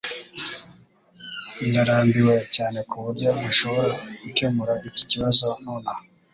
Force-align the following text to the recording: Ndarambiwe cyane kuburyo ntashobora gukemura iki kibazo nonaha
Ndarambiwe 1.67 2.35
cyane 2.55 2.79
kuburyo 2.89 3.29
ntashobora 3.39 3.93
gukemura 4.21 4.73
iki 4.89 5.03
kibazo 5.11 5.45
nonaha 5.63 6.03